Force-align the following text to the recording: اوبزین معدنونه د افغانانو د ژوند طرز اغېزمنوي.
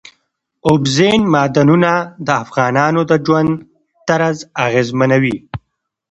اوبزین 0.69 1.21
معدنونه 1.33 1.91
د 2.25 2.27
افغانانو 2.43 3.01
د 3.09 3.11
ژوند 3.25 3.51
طرز 4.07 4.37
اغېزمنوي. 4.65 5.37